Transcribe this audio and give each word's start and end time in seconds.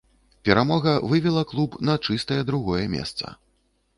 Перамога 0.47 0.93
вывела 1.11 1.43
клуб 1.51 1.77
на 1.89 1.95
чыстае 2.09 2.39
другое 2.49 2.83
месца. 2.97 3.35